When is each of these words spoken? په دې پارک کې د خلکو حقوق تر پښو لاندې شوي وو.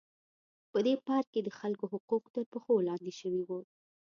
په 0.71 0.79
دې 0.85 0.93
پارک 1.07 1.27
کې 1.33 1.41
د 1.43 1.49
خلکو 1.59 1.85
حقوق 1.93 2.23
تر 2.35 2.43
پښو 2.51 2.75
لاندې 2.87 3.13
شوي 3.19 3.41
وو. 3.47 3.59